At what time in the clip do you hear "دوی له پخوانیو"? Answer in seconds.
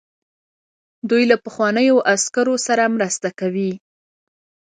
1.09-1.97